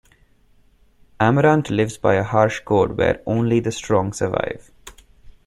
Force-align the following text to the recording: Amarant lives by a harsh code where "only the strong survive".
Amarant 1.19 1.69
lives 1.69 1.95
by 1.99 2.15
a 2.15 2.23
harsh 2.23 2.61
code 2.61 2.97
where 2.97 3.21
"only 3.27 3.59
the 3.59 3.71
strong 3.71 4.13
survive". 4.13 4.71